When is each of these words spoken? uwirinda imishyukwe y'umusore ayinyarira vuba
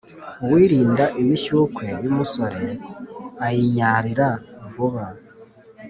uwirinda 0.43 1.05
imishyukwe 1.21 1.87
y'umusore 2.03 2.63
ayinyarira 3.45 4.29
vuba 4.73 5.05